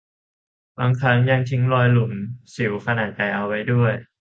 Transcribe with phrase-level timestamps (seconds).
[0.77, 2.13] บางครั้งยังทิ้งรอยหลุม
[2.55, 3.93] สิวขนาดใหญ่เอาไว้ด้วย